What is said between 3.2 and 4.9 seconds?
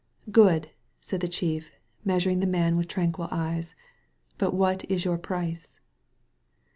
eyes» ''but what